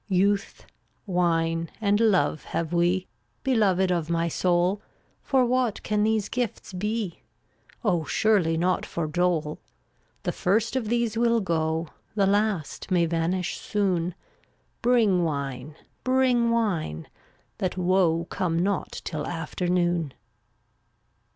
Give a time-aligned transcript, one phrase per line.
[0.09, 0.65] ^2 1 Youth,
[1.05, 3.05] wine and love have we,
[3.43, 4.81] Beloved of my soul,
[5.21, 7.21] For what can these gifts be?
[7.85, 9.59] Oh, surely not for dole.
[10.23, 14.15] The first of these will go, The last may vanish soon;
[14.81, 17.07] Bring wine, bring wine,
[17.59, 20.15] that woe Come not till afternoon.